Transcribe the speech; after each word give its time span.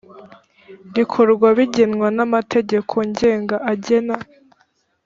rikorwa 0.95 1.47
bigenwa 1.57 2.07
n 2.17 2.19
amategeko 2.25 2.93
ngenga 3.09 3.55
agena 3.71 4.15